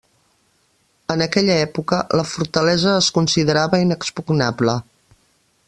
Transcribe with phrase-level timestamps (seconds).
[1.15, 4.77] En aquella època, la fortalesa es considerava inexpugnable.